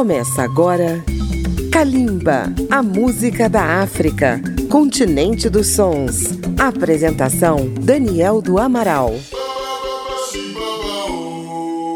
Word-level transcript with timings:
Começa 0.00 0.42
agora 0.42 1.04
Kalimba, 1.70 2.50
a 2.70 2.82
música 2.82 3.50
da 3.50 3.82
África, 3.82 4.40
continente 4.70 5.46
dos 5.50 5.66
sons. 5.66 6.38
Apresentação 6.58 7.68
Daniel 7.78 8.40
do 8.40 8.58
Amaral. 8.58 9.14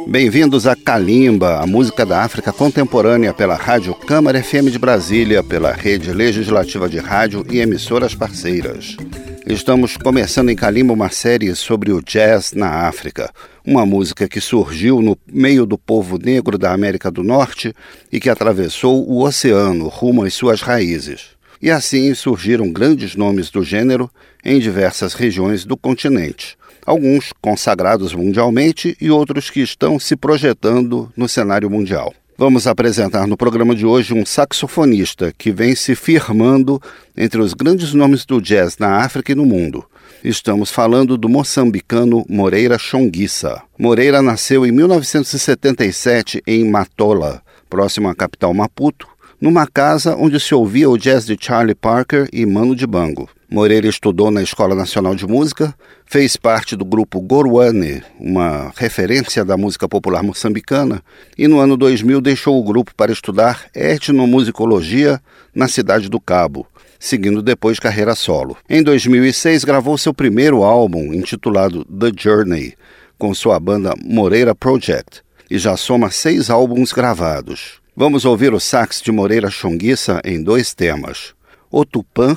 Bem-vindos 0.07 0.67
a 0.67 0.77
Kalimba, 0.77 1.61
a 1.61 1.67
música 1.67 2.05
da 2.05 2.23
África 2.23 2.53
contemporânea 2.53 3.33
pela 3.33 3.55
Rádio 3.55 3.95
Câmara 3.95 4.43
FM 4.43 4.71
de 4.71 4.79
Brasília, 4.79 5.43
pela 5.43 5.73
Rede 5.73 6.13
Legislativa 6.13 6.91
de 6.91 6.99
Rádio 6.99 7.43
e 7.51 7.59
emissoras 7.59 8.15
parceiras. 8.15 8.99
Estamos 9.47 9.99
começando 9.99 10.49
em 10.49 10.57
Kalimba 10.57 10.95
uma 10.95 11.11
série 11.11 11.55
sobre 11.55 11.93
o 11.93 12.01
jazz 12.01 12.53
na 12.53 12.89
África, 12.89 13.31
uma 13.65 13.85
música 13.85 14.27
que 14.27 14.41
surgiu 14.41 15.03
no 15.03 15.19
meio 15.31 15.67
do 15.67 15.77
povo 15.77 16.17
negro 16.17 16.57
da 16.57 16.73
América 16.73 17.11
do 17.11 17.23
Norte 17.23 17.75
e 18.11 18.19
que 18.19 18.31
atravessou 18.31 19.07
o 19.07 19.23
oceano 19.23 19.87
rumo 19.89 20.25
às 20.25 20.33
suas 20.33 20.63
raízes. 20.63 21.33
E 21.61 21.71
assim 21.71 22.15
surgiram 22.15 22.73
grandes 22.73 23.15
nomes 23.15 23.51
do 23.51 23.63
gênero 23.63 24.11
em 24.43 24.59
diversas 24.59 25.13
regiões 25.13 25.67
do 25.67 25.77
continente, 25.77 26.57
alguns 26.87 27.31
consagrados 27.43 28.15
mundialmente 28.15 28.97
e 28.99 29.11
outros 29.11 29.51
que 29.51 29.61
estão 29.61 29.99
se 29.99 30.17
projetando 30.17 31.13
no 31.15 31.29
cenário 31.29 31.69
mundial. 31.69 32.15
Vamos 32.37 32.67
apresentar 32.67 33.29
no 33.29 33.37
programa 33.37 33.77
de 33.77 33.87
hoje 33.87 34.13
um 34.13 34.27
saxofonista 34.27 35.33
que 35.39 35.53
vem 35.53 35.77
se 35.77 35.95
firmando 35.95 36.83
entre 37.17 37.41
os 37.41 37.55
grandes 37.55 37.95
nomes 37.95 38.25
do 38.25 38.41
jazz 38.41 38.77
na 38.77 38.97
África 39.05 39.31
e 39.31 39.37
no 39.37 39.47
mundo. 39.47 39.85
Estamos 40.25 40.69
falando 40.69 41.17
do 41.17 41.29
moçambicano 41.29 42.27
Moreira 42.29 42.77
Chonguissa. 42.77 43.63
Moreira 43.79 44.21
nasceu 44.21 44.67
em 44.67 44.73
1977 44.73 46.43
em 46.45 46.69
Matola, 46.69 47.41
próximo 47.71 48.09
à 48.09 48.15
capital 48.17 48.53
Maputo, 48.53 49.07
numa 49.41 49.65
casa 49.69 50.17
onde 50.17 50.41
se 50.41 50.57
ouvia 50.57 50.91
o 50.91 50.99
jazz 50.99 51.25
de 51.25 51.37
Charlie 51.41 51.75
Parker 51.75 52.29
e 52.33 52.45
Mano 52.45 52.75
de 52.75 52.85
Bango. 52.87 53.29
Moreira 53.55 53.87
estudou 53.87 54.33
na 54.33 54.43
Escola 54.43 54.75
Nacional 54.75 55.15
de 55.15 55.29
Música, 55.29 55.73
fez 56.05 56.37
parte 56.37 56.75
do 56.75 56.85
grupo 56.85 57.21
Goruane, 57.21 58.03
uma 58.19 58.73
referência 58.75 59.45
da 59.45 59.57
música 59.57 59.89
popular 59.89 60.25
moçambicana, 60.25 61.01
e 61.39 61.47
no 61.47 61.61
ano 61.61 61.77
2000 61.77 62.21
deixou 62.21 62.59
o 62.59 62.65
grupo 62.65 62.93
para 62.97 63.13
estudar 63.13 63.67
etnomusicologia 63.73 65.21
na 65.55 65.69
cidade 65.69 66.09
do 66.09 66.19
Cabo, 66.19 66.67
seguindo 66.99 67.41
depois 67.41 67.79
carreira 67.79 68.17
solo. 68.17 68.57
Em 68.69 68.83
2006 68.83 69.63
gravou 69.63 69.97
seu 69.97 70.13
primeiro 70.13 70.65
álbum, 70.65 71.15
intitulado 71.15 71.85
The 71.85 72.11
Journey, 72.17 72.75
com 73.17 73.33
sua 73.33 73.61
banda 73.61 73.95
Moreira 74.03 74.53
Project, 74.53 75.23
e 75.49 75.59
já 75.59 75.77
soma 75.77 76.11
seis 76.11 76.51
álbuns 76.51 76.93
gravados. 76.93 77.81
Vamos 77.97 78.25
ouvir 78.25 78.53
o 78.53 78.59
sax 78.59 79.01
de 79.01 79.13
Moreira 79.13 79.49
Chonguissa 79.49 80.21
em 80.25 80.43
dois 80.43 80.75
temas: 80.75 81.35
O 81.71 81.85
Tupã 81.85 82.37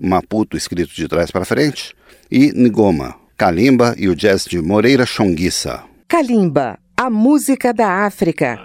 Maputo, 0.00 0.56
escrito 0.56 0.94
de 0.94 1.08
trás 1.08 1.30
para 1.30 1.44
frente, 1.44 1.94
e 2.30 2.52
Ngoma, 2.52 3.16
Kalimba 3.36 3.94
e 3.98 4.08
o 4.08 4.14
jazz 4.14 4.44
de 4.44 4.60
Moreira 4.60 5.04
Chonguissa. 5.04 5.84
Kalimba, 6.08 6.78
a 6.96 7.10
música 7.10 7.72
da 7.72 8.04
África. 8.06 8.58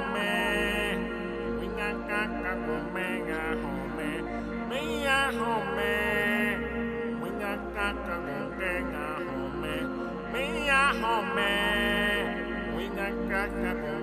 home. 0.00 1.60
We 1.60 1.66
got 1.68 2.08
got 2.08 2.30
got 2.42 2.58
home, 2.66 2.94
got 3.28 3.58
home. 3.58 4.68
Me 4.68 5.04
a 5.06 5.32
home. 5.32 5.76
We 7.22 7.30
got 7.30 7.74
got 7.74 7.96
home, 8.06 8.58
got 8.58 9.22
home. 9.22 9.62
Me 10.32 10.68
a 10.68 10.70
home. 11.02 11.38
We 12.76 12.88
got 12.88 13.28
got 13.28 13.50
got 13.62 13.97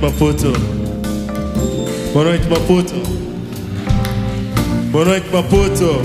Maputo. 0.00 0.52
Boa 2.12 2.24
noite, 2.24 2.48
Maputo. 2.48 2.94
Boa 4.92 5.04
noite, 5.04 5.28
Maputo. 5.32 6.02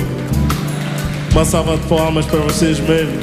Uma 1.32 1.46
salva 1.46 1.78
de 1.78 1.88
palmas 1.88 2.26
para 2.26 2.40
vocês 2.40 2.80
mesmo. 2.80 3.14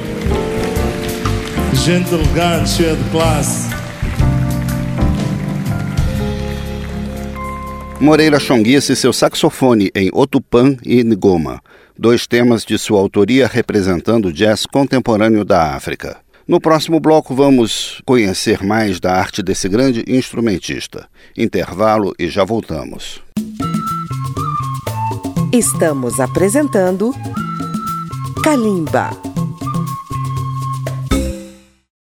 Gente 1.74 2.14
elegante, 2.14 2.70
cheia 2.70 2.94
de 2.94 3.10
classe. 3.10 3.68
Moreira 8.00 8.38
Chonguice 8.38 8.92
e 8.92 8.96
seu 8.96 9.12
saxofone 9.12 9.90
em 9.92 10.08
Otupã 10.12 10.76
e 10.84 11.02
Ngoma, 11.02 11.60
dois 11.98 12.28
temas 12.28 12.64
de 12.64 12.78
sua 12.78 13.00
autoria 13.00 13.48
representando 13.48 14.26
o 14.26 14.32
jazz 14.32 14.66
contemporâneo 14.66 15.44
da 15.44 15.74
África. 15.74 16.29
No 16.50 16.60
próximo 16.60 16.98
bloco, 16.98 17.32
vamos 17.32 18.02
conhecer 18.04 18.64
mais 18.64 18.98
da 18.98 19.14
arte 19.14 19.40
desse 19.40 19.68
grande 19.68 20.02
instrumentista. 20.08 21.06
Intervalo 21.38 22.12
e 22.18 22.26
já 22.26 22.42
voltamos. 22.42 23.22
Estamos 25.52 26.18
apresentando 26.18 27.14
Kalimba. 28.42 29.29